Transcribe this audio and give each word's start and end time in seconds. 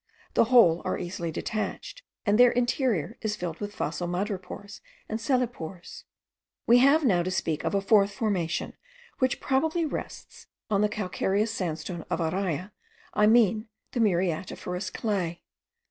The 0.33 0.45
whole 0.45 0.81
are 0.83 0.97
easily 0.97 1.29
detached, 1.31 2.01
and 2.25 2.39
their 2.39 2.49
interior 2.49 3.19
is 3.21 3.35
filled 3.35 3.59
with 3.59 3.75
fossil 3.75 4.07
madrepores 4.07 4.81
and 5.07 5.19
cellepores. 5.19 6.05
We 6.65 6.79
have 6.79 7.05
now 7.05 7.21
to 7.21 7.29
speak 7.29 7.63
of 7.63 7.75
a 7.75 7.81
fourth 7.81 8.11
formation, 8.11 8.73
which 9.19 9.39
probably 9.39 9.85
rests* 9.85 10.47
on 10.71 10.81
the 10.81 10.89
calcareous 10.89 11.53
sandstone 11.53 12.03
of 12.09 12.17
Araya, 12.17 12.71
I 13.13 13.27
mean 13.27 13.67
the 13.91 13.99
muriatiferous 13.99 14.91
clay. 14.91 15.43